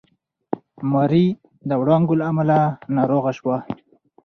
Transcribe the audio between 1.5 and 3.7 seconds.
د وړانګو له امله ناروغه شوه.